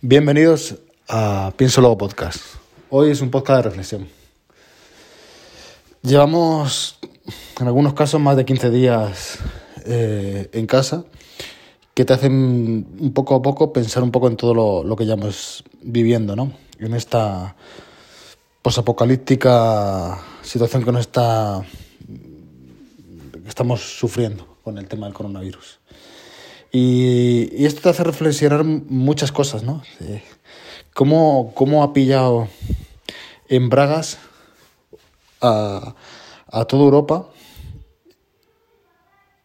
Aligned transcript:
Bienvenidos 0.00 0.76
a 1.08 1.52
Pienso 1.56 1.80
Luego 1.80 1.98
Podcast. 1.98 2.38
Hoy 2.88 3.10
es 3.10 3.20
un 3.20 3.32
podcast 3.32 3.56
de 3.56 3.62
reflexión. 3.62 4.08
Llevamos, 6.02 7.00
en 7.58 7.66
algunos 7.66 7.94
casos, 7.94 8.20
más 8.20 8.36
de 8.36 8.44
15 8.44 8.70
días 8.70 9.38
eh, 9.86 10.50
en 10.52 10.68
casa 10.68 11.04
que 11.94 12.04
te 12.04 12.12
hacen 12.12 12.86
un 13.00 13.12
poco 13.12 13.34
a 13.34 13.42
poco 13.42 13.72
pensar 13.72 14.04
un 14.04 14.12
poco 14.12 14.28
en 14.28 14.36
todo 14.36 14.54
lo, 14.54 14.84
lo 14.84 14.94
que 14.94 15.04
llevamos 15.04 15.64
viviendo, 15.82 16.36
¿no? 16.36 16.52
En 16.78 16.94
esta 16.94 17.56
posapocalíptica 18.62 20.16
situación 20.42 20.84
que 20.84 20.92
nos 20.92 21.00
está 21.00 21.60
que 23.32 23.48
estamos 23.48 23.98
sufriendo 23.98 24.58
con 24.62 24.78
el 24.78 24.86
tema 24.86 25.06
del 25.06 25.14
coronavirus. 25.14 25.80
Y, 26.70 27.48
y, 27.52 27.66
esto 27.66 27.80
te 27.80 27.88
hace 27.88 28.04
reflexionar 28.04 28.62
muchas 28.64 29.32
cosas, 29.32 29.62
¿no? 29.62 29.82
¿Cómo, 30.94 31.52
¿Cómo, 31.54 31.82
ha 31.82 31.92
pillado 31.92 32.48
en 33.48 33.70
Bragas 33.70 34.18
a, 35.40 35.94
a 36.50 36.64
toda 36.66 36.84
Europa 36.84 37.28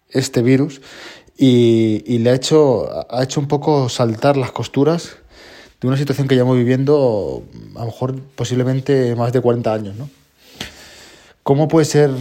este 0.09 0.41
virus 0.41 0.81
y, 1.37 2.03
y, 2.05 2.19
le 2.19 2.31
ha 2.31 2.33
hecho, 2.35 2.89
ha 3.09 3.23
hecho 3.23 3.39
un 3.39 3.47
poco 3.47 3.87
saltar 3.87 4.35
las 4.35 4.51
costuras 4.51 5.17
de 5.79 5.87
una 5.87 5.97
situación 5.97 6.27
que 6.27 6.35
llevamos 6.35 6.57
viviendo 6.57 7.43
a 7.75 7.79
lo 7.79 7.85
mejor 7.85 8.19
posiblemente 8.35 9.15
más 9.15 9.33
de 9.33 9.41
40 9.41 9.73
años, 9.73 9.95
¿no? 9.95 10.09
¿Cómo 11.43 11.67
puede 11.67 11.85
ser 11.85 12.11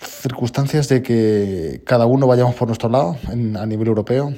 circunstancias 0.00 0.88
de 0.88 1.02
que 1.02 1.82
cada 1.84 2.06
uno 2.06 2.26
vayamos 2.26 2.54
por 2.54 2.68
nuestro 2.68 2.88
lado 2.88 3.16
en, 3.30 3.56
a 3.56 3.66
nivel 3.66 3.88
europeo. 3.88 4.34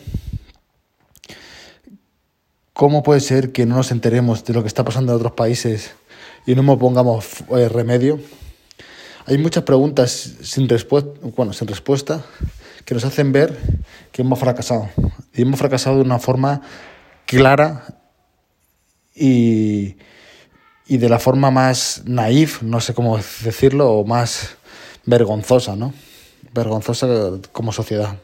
¿Cómo 2.73 3.02
puede 3.02 3.20
ser 3.20 3.52
que 3.52 3.66
no 3.66 3.77
nos 3.77 3.91
enteremos 3.91 4.45
de 4.45 4.55
lo 4.55 4.62
que 4.62 4.69
está 4.69 4.84
pasando 4.84 5.12
en 5.12 5.16
otros 5.16 5.33
países 5.33 5.92
y 6.47 6.55
no 6.55 6.62
nos 6.62 6.78
pongamos 6.78 7.27
eh, 7.50 7.69
remedio? 7.69 8.20
Hay 9.27 9.36
muchas 9.39 9.64
preguntas 9.64 10.36
sin 10.41 10.69
respuesta, 10.69 11.11
bueno, 11.36 11.52
sin 11.52 11.69
respuesta 11.69 12.24
que 12.84 12.95
nos 12.95 13.05
hacen 13.05 13.33
ver 13.33 13.56
que 14.12 14.22
hemos 14.22 14.39
fracasado. 14.39 14.89
Y 15.34 15.42
hemos 15.42 15.58
fracasado 15.58 15.97
de 15.97 16.02
una 16.02 16.19
forma 16.19 16.62
clara 17.27 18.00
y, 19.14 19.97
y 20.86 20.97
de 20.97 21.08
la 21.08 21.19
forma 21.19 21.50
más 21.50 22.02
naif, 22.06 22.62
no 22.62 22.80
sé 22.80 22.95
cómo 22.95 23.17
decirlo, 23.17 23.92
o 23.92 24.05
más 24.06 24.56
vergonzosa, 25.11 25.77
¿no? 25.77 25.92
Vergonzosa 26.55 27.06
como 27.53 27.72
sociedad. 27.72 28.16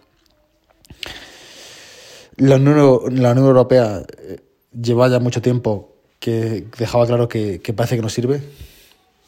La 2.37 2.57
Unión, 2.57 3.21
la 3.21 3.31
Europea 3.31 4.03
eh, 4.19 4.41
lleva 4.73 5.09
ya 5.09 5.19
mucho 5.19 5.43
tiempo 5.43 5.97
que 6.21 6.67
dejaba 6.79 7.07
claro 7.07 7.29
que, 7.29 7.61
que 7.61 7.73
parece 7.73 7.97
que 7.97 8.03
no 8.03 8.09
sirve. 8.09 8.43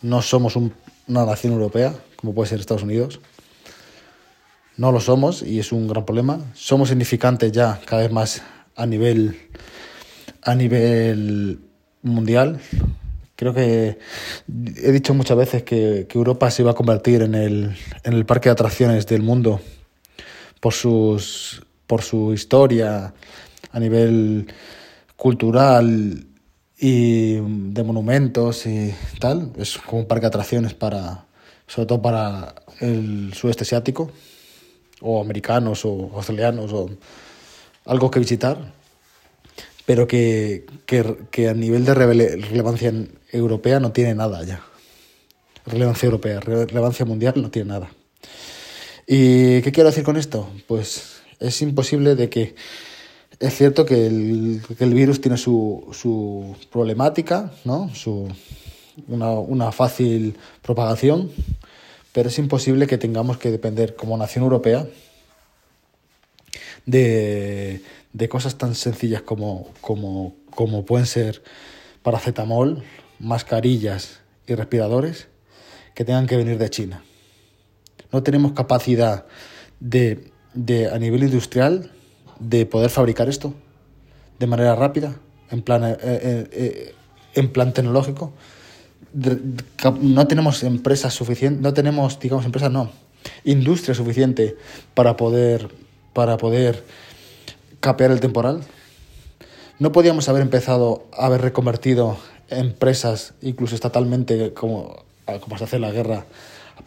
No 0.02 0.22
somos 0.22 0.56
un, 0.56 0.72
una 1.08 1.24
nación 1.26 1.52
europea, 1.52 1.94
como 2.16 2.34
puede 2.34 2.48
ser 2.48 2.60
Estados 2.60 2.82
Unidos. 2.82 3.20
No 4.76 4.92
lo 4.92 5.00
somos 5.00 5.42
y 5.42 5.58
es 5.58 5.72
un 5.72 5.88
gran 5.88 6.04
problema. 6.04 6.40
Somos 6.54 6.90
significantes 6.90 7.50
ya 7.50 7.80
cada 7.84 8.02
vez 8.02 8.12
más 8.12 8.42
a 8.76 8.86
nivel, 8.86 9.36
a 10.42 10.54
nivel 10.54 11.60
mundial. 12.02 12.60
Creo 13.38 13.54
que 13.54 13.98
he 14.82 14.90
dicho 14.90 15.14
muchas 15.14 15.36
veces 15.36 15.62
que, 15.62 16.06
que, 16.08 16.18
Europa 16.18 16.50
se 16.50 16.62
iba 16.62 16.72
a 16.72 16.74
convertir 16.74 17.22
en 17.22 17.36
el, 17.36 17.76
en 18.02 18.12
el 18.12 18.26
parque 18.26 18.48
de 18.48 18.54
atracciones 18.54 19.06
del 19.06 19.22
mundo 19.22 19.60
por, 20.58 20.72
sus, 20.72 21.64
por 21.86 22.02
su 22.02 22.32
historia 22.34 23.14
a 23.70 23.78
nivel 23.78 24.52
cultural 25.14 26.26
y 26.80 27.34
de 27.34 27.84
monumentos 27.84 28.66
y 28.66 28.92
tal. 29.20 29.52
Es 29.56 29.78
como 29.78 30.00
un 30.00 30.08
parque 30.08 30.22
de 30.22 30.28
atracciones 30.28 30.74
para, 30.74 31.26
sobre 31.68 31.86
todo 31.86 32.02
para 32.02 32.56
el 32.80 33.34
sudeste 33.34 33.62
asiático, 33.62 34.10
o 35.00 35.20
americanos, 35.20 35.84
o 35.84 36.10
australianos, 36.12 36.72
o 36.72 36.90
algo 37.84 38.10
que 38.10 38.18
visitar 38.18 38.77
pero 39.88 40.06
que, 40.06 40.66
que, 40.84 41.16
que, 41.30 41.48
a 41.48 41.54
nivel 41.54 41.86
de 41.86 41.94
relevancia 41.94 42.92
europea 43.32 43.80
no 43.80 43.90
tiene 43.90 44.14
nada 44.14 44.44
ya. 44.44 44.60
Relevancia 45.64 46.04
europea, 46.04 46.40
relevancia 46.40 47.06
mundial 47.06 47.40
no 47.40 47.50
tiene 47.50 47.70
nada. 47.70 47.88
¿Y 49.06 49.62
qué 49.62 49.72
quiero 49.72 49.88
decir 49.88 50.04
con 50.04 50.18
esto? 50.18 50.46
Pues 50.66 51.22
es 51.40 51.62
imposible 51.62 52.16
de 52.16 52.28
que... 52.28 52.54
Es 53.40 53.56
cierto 53.56 53.86
que 53.86 54.06
el, 54.06 54.60
el 54.78 54.92
virus 54.92 55.22
tiene 55.22 55.38
su, 55.38 55.88
su 55.92 56.54
problemática, 56.70 57.54
¿no? 57.64 57.88
su, 57.94 58.28
una, 59.06 59.30
una 59.30 59.72
fácil 59.72 60.36
propagación, 60.60 61.30
pero 62.12 62.28
es 62.28 62.38
imposible 62.38 62.86
que 62.86 62.98
tengamos 62.98 63.38
que 63.38 63.50
depender 63.50 63.96
como 63.96 64.18
nación 64.18 64.44
europea 64.44 64.86
de, 66.86 67.82
de 68.12 68.28
cosas 68.28 68.58
tan 68.58 68.74
sencillas 68.74 69.22
como, 69.22 69.68
como, 69.80 70.36
como 70.54 70.84
pueden 70.84 71.06
ser 71.06 71.42
paracetamol, 72.02 72.82
mascarillas 73.18 74.20
y 74.46 74.54
respiradores 74.54 75.28
que 75.94 76.04
tengan 76.04 76.26
que 76.26 76.36
venir 76.36 76.58
de 76.58 76.70
China. 76.70 77.02
No 78.12 78.22
tenemos 78.22 78.52
capacidad 78.52 79.26
de, 79.80 80.30
de, 80.54 80.88
a 80.88 80.98
nivel 80.98 81.24
industrial 81.24 81.90
de 82.38 82.66
poder 82.66 82.90
fabricar 82.90 83.28
esto 83.28 83.54
de 84.38 84.46
manera 84.46 84.74
rápida, 84.76 85.16
en 85.50 85.62
plan, 85.62 85.84
eh, 85.84 85.96
eh, 86.02 86.48
eh 86.52 86.94
en 87.34 87.52
plan 87.52 87.72
tecnológico. 87.72 88.32
No 90.00 90.26
tenemos 90.26 90.62
empresas 90.62 91.14
suficientes, 91.14 91.62
no 91.62 91.72
tenemos, 91.72 92.18
digamos, 92.20 92.44
empresas, 92.44 92.70
no, 92.70 92.90
industria 93.44 93.94
suficiente 93.94 94.56
para 94.94 95.16
poder, 95.16 95.68
para 96.18 96.36
poder 96.36 96.82
capear 97.78 98.10
el 98.10 98.18
temporal. 98.18 98.64
No 99.78 99.92
podíamos 99.92 100.28
haber 100.28 100.42
empezado 100.42 101.06
a 101.16 101.26
haber 101.26 101.42
reconvertido 101.42 102.18
empresas, 102.48 103.34
incluso 103.40 103.76
estatalmente, 103.76 104.52
como, 104.52 105.04
como 105.40 105.58
se 105.58 105.62
hace 105.62 105.78
la 105.78 105.92
guerra, 105.92 106.26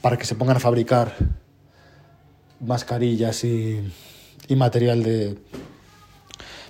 para 0.02 0.18
que 0.18 0.26
se 0.26 0.36
pongan 0.36 0.58
a 0.58 0.60
fabricar 0.60 1.16
mascarillas 2.60 3.46
y, 3.46 3.80
y 4.50 4.56
material 4.58 5.02
de 5.02 5.38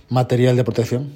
material 0.09 0.55
de 0.55 0.63
protección. 0.63 1.13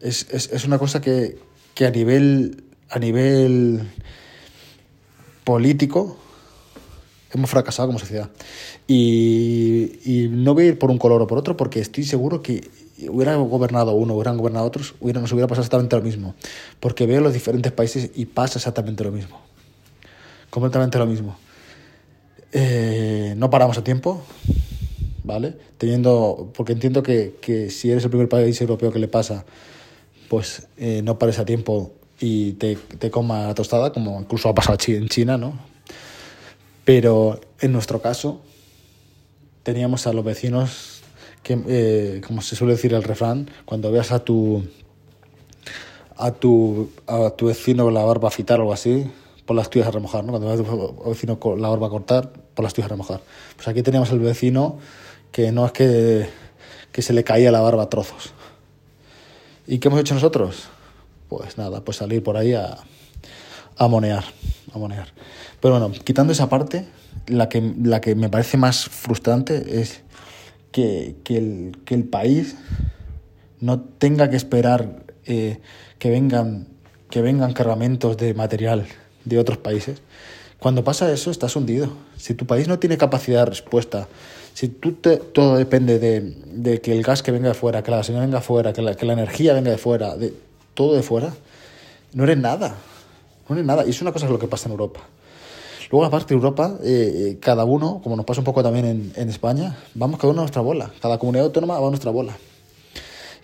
Es, 0.00 0.26
es, 0.30 0.50
es 0.54 0.64
una 0.64 0.78
cosa 0.78 1.02
que, 1.02 1.38
que, 1.74 1.84
a 1.84 1.90
nivel 1.90 2.64
a 2.88 2.98
nivel 2.98 3.90
político 5.44 6.16
hemos 7.32 7.50
fracasado 7.50 7.88
como 7.88 7.98
sociedad. 7.98 8.30
Y, 8.86 9.98
y, 10.04 10.28
no 10.28 10.54
voy 10.54 10.64
a 10.64 10.66
ir 10.68 10.78
por 10.78 10.90
un 10.90 10.98
color 10.98 11.22
o 11.22 11.26
por 11.26 11.38
otro 11.38 11.56
porque 11.56 11.80
estoy 11.80 12.04
seguro 12.04 12.42
que 12.42 12.68
hubiera 13.08 13.36
gobernado 13.36 13.92
uno, 13.92 14.14
hubieran 14.14 14.36
gobernado 14.36 14.66
otros, 14.66 14.94
hubiera, 15.00 15.20
nos 15.20 15.32
hubiera 15.32 15.46
pasado 15.46 15.62
exactamente 15.62 15.96
lo 15.96 16.02
mismo. 16.02 16.34
Porque 16.80 17.06
veo 17.06 17.20
los 17.20 17.32
diferentes 17.32 17.72
países 17.72 18.10
y 18.14 18.26
pasa 18.26 18.58
exactamente 18.58 19.04
lo 19.04 19.12
mismo. 19.12 19.40
Completamente 20.50 20.98
lo 20.98 21.06
mismo. 21.06 21.36
Eh, 22.52 23.34
no 23.36 23.50
paramos 23.50 23.76
a 23.76 23.84
tiempo, 23.84 24.22
¿vale? 25.24 25.54
Teniendo, 25.78 26.50
porque 26.54 26.72
entiendo 26.72 27.02
que, 27.02 27.34
que 27.40 27.70
si 27.70 27.90
eres 27.90 28.04
el 28.04 28.10
primer 28.10 28.28
país 28.28 28.58
europeo 28.60 28.92
que 28.92 28.98
le 28.98 29.08
pasa, 29.08 29.44
pues 30.28 30.66
eh, 30.78 31.02
no 31.02 31.18
pares 31.18 31.38
a 31.38 31.44
tiempo 31.44 31.92
y 32.18 32.52
te, 32.52 32.76
te 32.76 33.10
coma 33.10 33.48
la 33.48 33.54
tostada, 33.54 33.92
como 33.92 34.20
incluso 34.20 34.48
ha 34.48 34.54
pasado 34.54 34.78
en 34.86 35.08
China, 35.08 35.36
¿no? 35.36 35.75
Pero 36.86 37.40
en 37.60 37.72
nuestro 37.72 38.00
caso, 38.00 38.40
teníamos 39.64 40.06
a 40.06 40.12
los 40.12 40.24
vecinos 40.24 41.02
que, 41.42 41.58
eh, 41.66 42.20
como 42.24 42.42
se 42.42 42.54
suele 42.54 42.74
decir 42.74 42.94
el 42.94 43.02
refrán, 43.02 43.50
cuando 43.64 43.90
veas 43.90 44.12
a 44.12 44.20
tu, 44.20 44.64
a 46.16 46.30
tu, 46.30 46.88
a 47.08 47.30
tu 47.30 47.46
vecino 47.46 47.82
con 47.82 47.92
la 47.92 48.04
barba 48.04 48.28
a 48.28 48.30
fitar 48.30 48.60
o 48.60 48.62
algo 48.62 48.72
así, 48.72 49.10
por 49.46 49.56
las 49.56 49.68
tuyas 49.68 49.88
a 49.88 49.90
remojar, 49.90 50.22
¿no? 50.22 50.30
Cuando 50.30 50.46
veas 50.46 50.60
a 50.60 50.62
tu 50.62 51.10
vecino 51.10 51.40
con 51.40 51.60
la 51.60 51.68
barba 51.68 51.88
a 51.88 51.90
cortar, 51.90 52.32
por 52.54 52.62
las 52.62 52.72
tuyas 52.72 52.86
a 52.86 52.90
remojar. 52.90 53.20
Pues 53.56 53.66
aquí 53.66 53.82
teníamos 53.82 54.12
el 54.12 54.20
vecino 54.20 54.78
que 55.32 55.50
no 55.50 55.66
es 55.66 55.72
que, 55.72 56.28
que 56.92 57.02
se 57.02 57.12
le 57.12 57.24
caía 57.24 57.50
la 57.50 57.62
barba 57.62 57.82
a 57.82 57.90
trozos. 57.90 58.32
¿Y 59.66 59.80
qué 59.80 59.88
hemos 59.88 59.98
hecho 59.98 60.14
nosotros? 60.14 60.68
Pues 61.28 61.58
nada, 61.58 61.84
pues 61.84 61.96
salir 61.96 62.22
por 62.22 62.36
ahí 62.36 62.54
a, 62.54 62.76
a 63.76 63.88
monear, 63.88 64.24
a 64.76 64.80
monear. 64.80 65.08
Pero 65.60 65.78
bueno, 65.78 65.92
quitando 66.04 66.32
esa 66.32 66.48
parte, 66.48 66.86
la 67.26 67.48
que, 67.48 67.74
la 67.82 68.00
que 68.00 68.14
me 68.14 68.28
parece 68.28 68.56
más 68.56 68.84
frustrante 68.86 69.80
es 69.80 70.02
que, 70.72 71.16
que, 71.24 71.38
el, 71.38 71.78
que 71.84 71.94
el 71.94 72.04
país 72.04 72.56
no 73.60 73.80
tenga 73.80 74.30
que 74.30 74.36
esperar 74.36 75.04
eh, 75.24 75.58
que, 75.98 76.10
vengan, 76.10 76.68
que 77.10 77.20
vengan 77.22 77.52
cargamentos 77.52 78.16
de 78.16 78.34
material 78.34 78.86
de 79.24 79.38
otros 79.38 79.58
países, 79.58 80.00
Cuando 80.58 80.84
pasa 80.84 81.12
eso, 81.12 81.30
estás 81.30 81.54
hundido. 81.56 81.90
Si 82.16 82.34
tu 82.34 82.46
país 82.46 82.66
no 82.66 82.78
tiene 82.78 82.96
capacidad 82.96 83.40
de 83.40 83.50
respuesta, 83.50 84.08
si 84.54 84.68
tú 84.68 84.92
te, 84.92 85.18
todo 85.18 85.56
depende 85.56 85.98
de, 85.98 86.80
que 86.80 86.92
el 86.92 87.02
gas 87.02 87.22
que 87.22 87.30
venga 87.30 87.48
de 87.48 87.54
fuera, 87.54 87.82
que 87.82 87.90
la 87.90 87.98
gasolina 87.98 88.24
venga 88.24 88.38
de 88.38 88.44
fuera, 88.44 88.72
que 88.72 88.82
la, 88.82 88.94
que 88.94 89.04
la 89.04 89.12
energía 89.12 89.52
venga 89.52 89.70
de 89.70 89.78
fuera, 89.78 90.16
de 90.16 90.32
todo 90.74 90.94
de 90.94 91.02
fuera, 91.02 91.34
no 92.14 92.24
eres 92.24 92.38
nada. 92.38 92.76
No 93.48 93.54
eres 93.54 93.66
nada. 93.66 93.86
Y 93.86 93.90
es 93.90 94.02
una 94.02 94.12
cosa 94.12 94.28
lo 94.28 94.38
que 94.38 94.48
pasa 94.48 94.68
en 94.68 94.72
Europa. 94.72 95.00
Luego, 95.90 96.04
aparte 96.04 96.28
de 96.28 96.34
Europa, 96.34 96.76
eh, 96.82 97.38
cada 97.40 97.64
uno, 97.64 98.00
como 98.02 98.16
nos 98.16 98.24
pasa 98.24 98.40
un 98.40 98.44
poco 98.44 98.62
también 98.62 99.12
en, 99.14 99.28
España, 99.28 99.78
vamos 99.94 100.18
cada 100.18 100.32
uno 100.32 100.40
a 100.40 100.44
nuestra 100.44 100.62
bola. 100.62 100.90
Cada 101.00 101.18
comunidad 101.18 101.46
autónoma 101.46 101.78
va 101.78 101.86
a 101.86 101.90
nuestra 101.90 102.10
bola. 102.10 102.36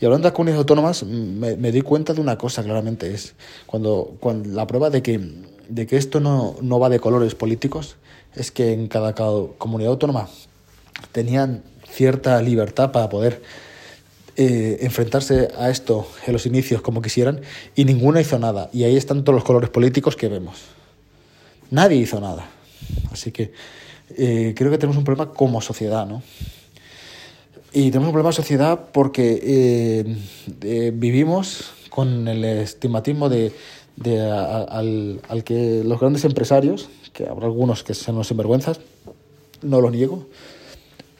Y 0.00 0.04
hablando 0.04 0.26
de 0.26 0.34
comunidades 0.34 0.58
autónomas, 0.58 1.04
me, 1.04 1.56
me 1.56 1.70
di 1.70 1.82
cuenta 1.82 2.12
de 2.12 2.20
una 2.20 2.36
cosa 2.36 2.64
claramente, 2.64 3.14
es 3.14 3.34
cuando, 3.66 4.16
cuando 4.18 4.48
la 4.48 4.66
prueba 4.66 4.90
de 4.90 5.00
que, 5.00 5.20
de 5.68 5.86
que 5.86 5.96
esto 5.96 6.18
no, 6.18 6.56
no 6.60 6.80
va 6.80 6.88
de 6.88 6.98
colores 6.98 7.36
políticos, 7.36 7.94
es 8.34 8.50
que 8.50 8.72
en 8.72 8.88
cada, 8.88 9.14
cada 9.14 9.46
comunidad 9.58 9.92
autónoma 9.92 10.28
tenían 11.12 11.62
cierta 11.88 12.42
libertad 12.42 12.90
para 12.90 13.08
poder 13.08 13.42
eh, 14.36 14.78
enfrentarse 14.80 15.48
a 15.58 15.70
esto 15.70 16.08
en 16.26 16.32
los 16.32 16.46
inicios 16.46 16.82
como 16.82 17.02
quisieran 17.02 17.40
y 17.74 17.84
ninguna 17.84 18.20
hizo 18.20 18.38
nada. 18.38 18.70
Y 18.72 18.84
ahí 18.84 18.96
están 18.96 19.24
todos 19.24 19.34
los 19.34 19.44
colores 19.44 19.70
políticos 19.70 20.16
que 20.16 20.28
vemos. 20.28 20.58
Nadie 21.70 21.96
hizo 21.96 22.20
nada. 22.20 22.50
Así 23.10 23.32
que 23.32 23.52
eh, 24.16 24.54
creo 24.56 24.70
que 24.70 24.78
tenemos 24.78 24.96
un 24.96 25.04
problema 25.04 25.32
como 25.32 25.60
sociedad, 25.60 26.06
¿no? 26.06 26.22
Y 27.72 27.90
tenemos 27.90 28.08
un 28.08 28.12
problema 28.12 28.30
de 28.30 28.36
sociedad 28.36 28.88
porque 28.92 29.40
eh, 29.42 30.16
eh, 30.60 30.92
vivimos 30.94 31.70
con 31.88 32.28
el 32.28 32.44
estigmatismo 32.44 33.30
de, 33.30 33.52
al, 34.20 35.44
que 35.44 35.82
los 35.84 35.98
grandes 35.98 36.24
empresarios, 36.24 36.90
que 37.14 37.26
habrá 37.26 37.46
algunos 37.46 37.82
que 37.82 37.94
son 37.94 38.16
los 38.16 38.28
sinvergüenzas, 38.28 38.80
no 39.62 39.80
lo 39.80 39.90
niego, 39.90 40.26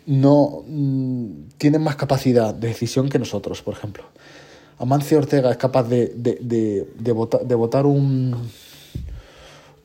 no 0.06 0.64
mmm, 0.66 1.49
tienen 1.58 1.82
más 1.82 1.96
capacidad 1.96 2.54
de 2.54 2.69
decisión 2.69 3.08
que 3.08 3.19
nosotros, 3.19 3.62
por 3.62 3.75
ejemplo. 3.75 4.04
Amancio 4.78 5.19
Ortega 5.19 5.50
es 5.50 5.56
capaz 5.56 5.84
de, 5.84 6.12
de, 6.16 6.38
de, 6.40 6.88
de, 6.99 7.12
votar, 7.12 7.46
de 7.46 7.54
votar 7.54 7.87
un, 7.87 8.37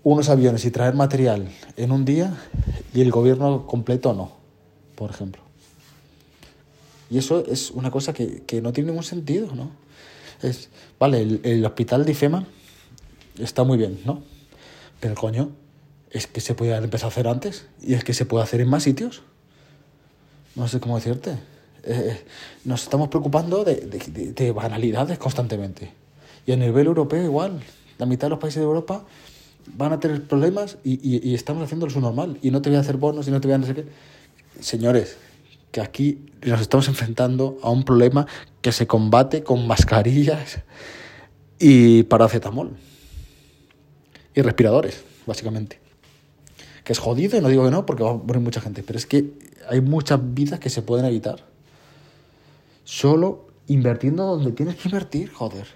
unos 0.04 0.30
aviones 0.30 0.66
y 0.66 0.72
traer 0.72 0.96
material 0.96 1.50
en 1.76 1.92
un 1.92 2.04
día 2.04 2.36
y 2.94 3.02
el 3.02 3.12
gobierno 3.12 3.68
completo 3.68 4.14
no, 4.14 4.32
por 4.96 5.12
ejemplo. 5.12 5.42
Y 7.10 7.20
eso 7.20 7.46
es 7.46 7.72
una 7.72 7.92
cosa 7.92 8.14
que, 8.14 8.44
que 8.48 8.62
no 8.62 8.74
tiene 8.74 8.90
ningún 8.90 9.04
sentido, 9.04 9.54
¿no? 9.56 9.70
Es, 10.42 10.70
vale, 11.00 11.22
el, 11.22 11.42
el 11.44 11.66
hospital 11.66 12.06
de 12.06 12.12
IFEMA 12.12 12.46
está 13.40 13.64
muy 13.64 13.78
bien, 13.78 14.00
¿no? 14.06 14.24
Pero 15.00 15.16
coño, 15.16 15.52
es 16.10 16.28
que 16.28 16.42
se 16.42 16.56
puede 16.56 16.72
haber 16.72 16.86
empezado 16.86 17.10
a 17.10 17.12
hacer 17.12 17.28
antes 17.28 17.68
y 17.82 17.94
es 17.94 18.04
que 18.04 18.14
se 18.14 18.26
puede 18.26 18.44
hacer 18.44 18.62
en 18.62 18.70
más 18.70 18.84
sitios. 18.84 19.22
No 20.58 20.68
sé 20.68 20.80
cómo 20.80 20.96
decirte. 20.96 21.38
Eh, 21.84 22.20
nos 22.66 22.82
estamos 22.82 23.10
preocupando 23.10 23.64
de, 23.64 23.76
de, 23.76 24.34
de, 24.34 24.52
banalidades 24.52 25.20
constantemente. 25.20 25.92
Y 26.48 26.52
a 26.52 26.58
nivel 26.58 26.88
europeo 26.88 27.24
igual. 27.24 27.62
La 28.00 28.08
mitad 28.08 28.26
de 28.26 28.32
los 28.32 28.40
países 28.40 28.60
de 28.60 28.66
Europa 28.66 29.06
van 29.76 29.94
a 29.94 30.00
tener 30.00 30.28
problemas 30.28 30.78
y, 30.84 30.94
y, 30.94 31.30
y 31.30 31.36
estamos 31.36 31.64
haciendo 31.64 31.86
lo 31.86 32.02
normal. 32.02 32.40
Y 32.42 32.50
no 32.50 32.64
te 32.64 32.70
voy 32.70 32.78
a 32.78 32.82
hacer 32.82 32.98
bonos 32.98 33.28
y 33.28 33.32
no 33.32 33.40
te 33.40 33.48
voy 33.48 33.54
a 33.54 33.58
no 33.60 33.68
sé 33.68 33.76
qué. 33.76 33.86
Señores, 34.60 35.18
que 35.72 35.80
aquí 35.80 36.26
nos 36.44 36.60
estamos 36.60 36.88
enfrentando 36.88 37.60
a 37.62 37.70
un 37.70 37.84
problema 37.84 38.26
que 38.64 38.72
se 38.72 38.88
combate 38.88 39.44
con 39.44 39.68
mascarillas 39.68 40.64
y 41.60 42.02
paracetamol. 42.04 42.76
Y 44.34 44.42
respiradores, 44.42 45.04
básicamente. 45.28 45.87
Que 46.88 46.94
es 46.94 47.00
jodido 47.00 47.38
y 47.38 47.42
no 47.42 47.50
digo 47.50 47.66
que 47.66 47.72
no, 47.72 47.86
porque 47.86 48.02
va 48.02 48.12
a 48.12 48.14
morir 48.14 48.42
mucha 48.42 48.62
gente. 48.62 48.82
Pero 48.82 48.98
es 48.98 49.06
que 49.06 49.34
hay 49.68 49.82
muchas 49.82 50.22
vidas 50.34 50.62
que 50.62 50.70
se 50.70 50.82
pueden 50.82 51.06
evitar. 51.06 51.44
Solo 52.86 53.50
invirtiendo 53.68 54.26
donde 54.26 54.54
tienes 54.54 54.78
que 54.78 54.88
invertir, 54.88 55.30
joder. 55.34 55.68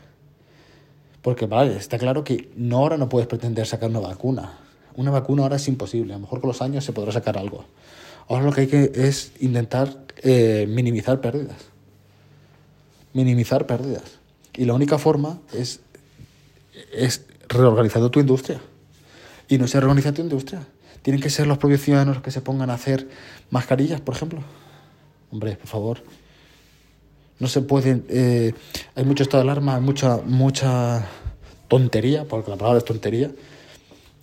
Porque, 1.21 1.47
vale, 1.47 1.75
está 1.75 1.97
claro 1.97 2.23
que 2.23 2.49
no 2.55 2.77
ahora 2.77 2.95
no 2.95 3.09
puedes 3.09 3.27
pretender 3.27 3.67
sacar 3.67 3.89
una 3.89 3.99
vacuna. 3.99 4.53
Una 4.95 5.11
vacuna 5.11 5.43
ahora 5.43 5.57
es 5.57 5.67
imposible. 5.67 6.13
A 6.13 6.15
lo 6.15 6.21
mejor 6.21 6.39
con 6.39 6.47
los 6.47 6.61
años 6.61 6.85
se 6.85 6.93
podrá 6.93 7.11
sacar 7.11 7.37
algo. 7.37 7.65
Ahora 8.29 8.45
lo 8.45 8.53
que 8.53 8.61
hay 8.61 8.67
que 8.67 8.93
es 8.95 9.33
intentar 9.41 10.05
eh, 10.23 10.65
minimizar 10.69 11.19
pérdidas. 11.19 11.57
Minimizar 13.11 13.67
pérdidas. 13.67 14.17
Y 14.53 14.63
la 14.63 14.75
única 14.75 14.97
forma 14.97 15.41
es, 15.51 15.81
es 16.93 17.25
reorganizando 17.49 18.09
tu 18.09 18.21
industria. 18.21 18.61
Y 19.49 19.57
no 19.57 19.67
se 19.67 19.77
reorganiza 19.77 20.13
tu 20.13 20.21
industria. 20.21 20.65
Tienen 21.01 21.21
que 21.21 21.29
ser 21.29 21.47
los 21.47 21.57
propios 21.57 21.81
ciudadanos 21.81 22.15
los 22.15 22.23
que 22.23 22.31
se 22.31 22.41
pongan 22.41 22.69
a 22.69 22.75
hacer 22.75 23.07
mascarillas, 23.49 24.01
por 24.01 24.15
ejemplo. 24.15 24.43
Hombre, 25.31 25.55
por 25.55 25.67
favor. 25.67 26.03
No 27.39 27.47
se 27.47 27.61
pueden. 27.61 28.05
Eh, 28.09 28.53
hay 28.95 29.03
mucho 29.03 29.23
estado 29.23 29.43
de 29.43 29.49
alarma, 29.49 29.75
hay 29.75 29.81
mucha, 29.81 30.17
mucha 30.17 31.07
tontería, 31.67 32.25
porque 32.25 32.51
la 32.51 32.57
palabra 32.57 32.77
es 32.77 32.85
tontería. 32.85 33.31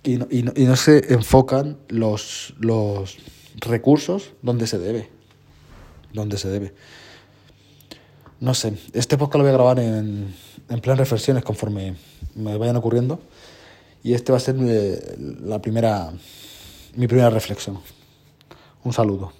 Y 0.03 0.17
no, 0.17 0.27
y 0.31 0.43
no, 0.43 0.53
y 0.55 0.63
no 0.63 0.75
se 0.77 1.13
enfocan 1.13 1.77
los, 1.89 2.53
los 2.59 3.17
recursos 3.57 4.31
donde 4.41 4.67
se 4.67 4.79
debe. 4.79 5.09
Donde 6.13 6.37
se 6.37 6.47
debe. 6.47 6.73
No 8.39 8.53
sé, 8.53 8.73
este 8.93 9.17
podcast 9.17 9.35
lo 9.35 9.43
voy 9.43 9.49
a 9.49 9.53
grabar 9.53 9.79
en, 9.79 10.33
en 10.69 10.79
plan 10.79 10.97
reflexiones 10.97 11.43
conforme 11.43 11.95
me 12.35 12.57
vayan 12.57 12.77
ocurriendo. 12.77 13.19
Y 14.01 14.13
este 14.13 14.31
va 14.31 14.37
a 14.37 14.41
ser 14.41 14.55
mi, 14.55 14.71
la 15.45 15.61
primera, 15.61 16.13
mi 16.95 17.07
primera 17.07 17.29
reflexión. 17.29 17.79
Un 18.83 18.93
saludo. 18.93 19.33